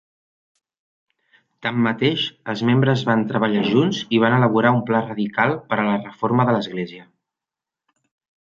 [1.65, 2.23] Tanmateix,
[2.55, 6.49] els membres van treballar junts i van elaborar un pla radical per a la reforma
[6.51, 7.07] de l'església.